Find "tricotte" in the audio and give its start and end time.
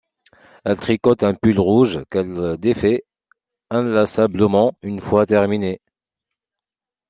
0.77-1.21